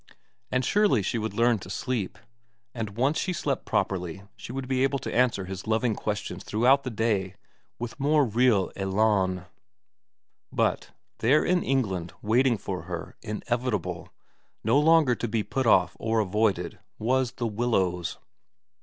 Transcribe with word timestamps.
And 0.51 0.65
surely 0.65 1.03
she 1.03 1.19
would 1.19 1.35
learn 1.35 1.59
to 1.59 1.69
sleep; 1.69 2.17
and 2.73 2.97
once 2.97 3.19
she 3.19 3.33
slept 3.33 3.65
properly 3.67 4.23
she 4.35 4.51
would 4.51 4.67
be 4.67 4.81
able 4.81 4.97
to 4.97 5.13
answer 5.13 5.45
his 5.45 5.67
loving 5.67 5.93
questions 5.93 6.43
throughout 6.43 6.81
the 6.81 6.89
day 6.89 7.35
with 7.77 7.99
more 7.99 8.25
real 8.25 8.71
elan. 8.75 9.45
But, 10.51 10.89
there 11.19 11.45
in 11.45 11.61
England 11.61 12.13
waiting 12.23 12.57
for 12.57 12.85
her, 12.89 13.15
inevitable, 13.21 14.09
no 14.63 14.79
longer 14.79 15.13
to 15.13 15.27
be 15.27 15.43
put 15.43 15.67
off 15.67 15.95
or 15.99 16.19
avoided, 16.19 16.79
was 16.97 17.33
The 17.33 17.45
Willows. 17.45 18.17